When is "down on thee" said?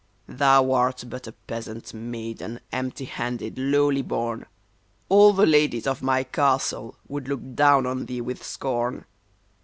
7.53-8.19